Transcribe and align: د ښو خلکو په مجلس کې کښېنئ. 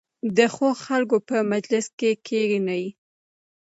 د 0.37 0.39
ښو 0.53 0.67
خلکو 0.85 1.17
په 1.27 1.37
مجلس 1.51 1.85
کې 1.99 2.11
کښېنئ. 2.25 2.85